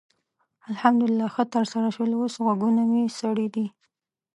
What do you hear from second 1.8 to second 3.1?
شول؛ اوس غوږونه مې